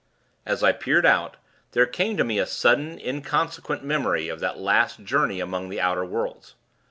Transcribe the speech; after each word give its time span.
As 0.47 0.63
I 0.63 0.71
peered 0.71 1.05
out, 1.05 1.37
there 1.73 1.85
came 1.85 2.17
to 2.17 2.23
me 2.23 2.39
a 2.39 2.47
sudden, 2.47 2.99
inconsequent 2.99 3.83
memory 3.83 4.29
of 4.29 4.39
that 4.39 4.57
last 4.57 5.01
journey 5.03 5.39
among 5.39 5.69
the 5.69 5.79
Outer 5.79 6.05
worlds. 6.05 6.55